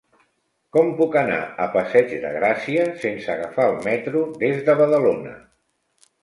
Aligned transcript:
Com 0.75 0.87
puc 1.01 1.17
anar 1.19 1.35
a 1.65 1.67
Passeig 1.75 2.15
de 2.23 2.31
Gràcia 2.37 2.87
sense 3.03 3.31
agafar 3.35 3.69
el 3.73 3.79
metro 3.89 4.25
des 4.45 4.65
de 4.71 4.77
Badalona? 4.81 5.37